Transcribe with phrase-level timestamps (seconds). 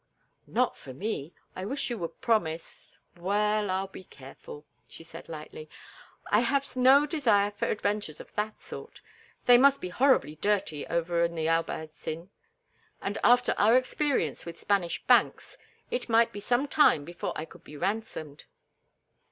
[0.47, 1.31] "Not for me.
[1.55, 5.69] I wish you would promise—" "Well, I'll be careful," she said, lightly.
[6.31, 8.99] "I have no desire for adventures of that sort.
[9.45, 12.31] They must be horribly dirty over in the Albaicin,
[12.99, 15.59] and after our experience with Spanish banks
[15.91, 18.45] it might be some time before I could be ransomed."